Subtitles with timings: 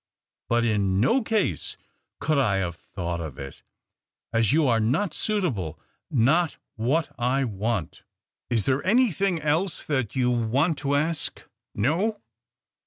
[0.49, 1.77] But in no case
[2.19, 3.61] could I have thought of it,
[4.33, 8.01] as you are not suitable, not what I want.
[8.49, 11.43] Is there anything else that you w\ant to ask?
[11.75, 12.19] No